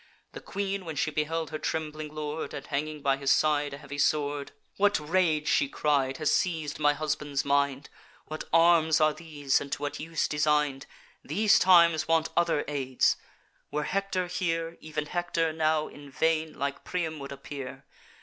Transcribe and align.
The 0.31 0.41
Queen, 0.41 0.83
when 0.83 0.95
she 0.95 1.11
beheld 1.11 1.51
her 1.51 1.59
trembling 1.59 2.11
lord, 2.11 2.55
And 2.55 2.65
hanging 2.65 3.03
by 3.03 3.17
his 3.17 3.29
side 3.29 3.75
a 3.75 3.77
heavy 3.77 3.99
sword, 3.99 4.51
'What 4.77 4.99
rage,' 4.99 5.47
she 5.47 5.69
cried, 5.69 6.17
'has 6.17 6.31
seiz'd 6.31 6.79
my 6.79 6.93
husband's 6.93 7.45
mind? 7.45 7.87
What 8.25 8.45
arms 8.51 8.99
are 8.99 9.13
these, 9.13 9.61
and 9.61 9.71
to 9.73 9.81
what 9.83 9.99
use 9.99 10.27
design'd? 10.27 10.87
These 11.23 11.59
times 11.59 12.07
want 12.07 12.29
other 12.35 12.65
aids! 12.67 13.17
Were 13.69 13.83
Hector 13.83 14.25
here, 14.25 14.75
Ev'n 14.83 15.05
Hector 15.05 15.53
now 15.53 15.87
in 15.87 16.09
vain, 16.09 16.57
like 16.57 16.83
Priam, 16.83 17.19
would 17.19 17.31
appear. 17.31 17.85